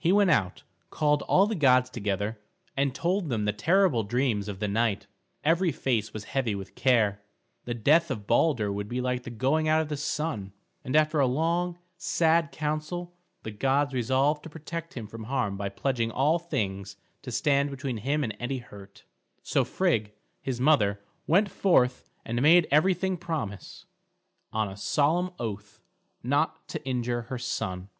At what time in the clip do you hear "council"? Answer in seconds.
12.50-13.12